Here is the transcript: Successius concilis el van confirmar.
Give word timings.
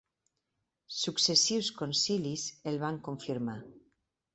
Successius 1.01 1.71
concilis 1.83 2.49
el 2.75 2.85
van 2.87 3.03
confirmar. 3.11 3.61